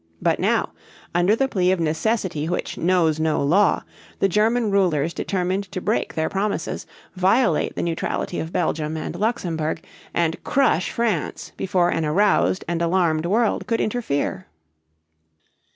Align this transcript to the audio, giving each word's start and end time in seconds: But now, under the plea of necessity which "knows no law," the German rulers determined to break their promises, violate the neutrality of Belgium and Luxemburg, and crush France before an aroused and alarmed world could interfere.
But 0.19 0.39
now, 0.39 0.71
under 1.13 1.35
the 1.35 1.47
plea 1.47 1.71
of 1.71 1.79
necessity 1.79 2.49
which 2.49 2.75
"knows 2.75 3.19
no 3.19 3.43
law," 3.43 3.83
the 4.17 4.27
German 4.27 4.71
rulers 4.71 5.13
determined 5.13 5.71
to 5.71 5.79
break 5.79 6.15
their 6.15 6.27
promises, 6.27 6.87
violate 7.15 7.75
the 7.75 7.83
neutrality 7.83 8.39
of 8.39 8.51
Belgium 8.51 8.97
and 8.97 9.15
Luxemburg, 9.15 9.85
and 10.11 10.43
crush 10.43 10.89
France 10.89 11.51
before 11.55 11.91
an 11.91 12.03
aroused 12.03 12.65
and 12.67 12.81
alarmed 12.81 13.27
world 13.27 13.67
could 13.67 13.79
interfere. 13.79 14.47